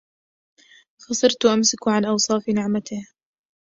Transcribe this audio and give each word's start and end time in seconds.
فصرت 1.07 1.45
أمسك 1.45 1.87
عن 1.87 2.05
أوصاف 2.05 2.49
نعمته 2.49 3.07